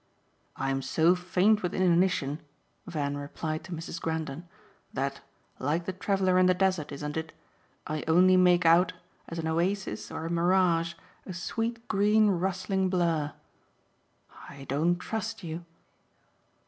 "I'm 0.55 0.81
so 0.81 1.13
faint 1.13 1.61
with 1.61 1.75
inanition," 1.75 2.39
Van 2.87 3.15
replied 3.15 3.63
to 3.65 3.71
Mrs. 3.71 4.01
Grendon, 4.01 4.47
"that 4.91 5.21
like 5.59 5.85
the 5.85 5.93
traveller 5.93 6.39
in 6.39 6.47
the 6.47 6.55
desert, 6.55 6.91
isn't 6.91 7.17
it? 7.17 7.33
I 7.85 8.03
only 8.07 8.35
make 8.35 8.65
out, 8.65 8.93
as 9.29 9.37
an 9.37 9.45
oasis 9.47 10.09
or 10.09 10.25
a 10.25 10.31
mirage, 10.31 10.95
a 11.27 11.33
sweet 11.35 11.87
green 11.87 12.29
rustling 12.31 12.89
blur. 12.89 13.33
I 14.49 14.63
don't 14.63 14.97
trust 14.97 15.43
you." 15.43 15.65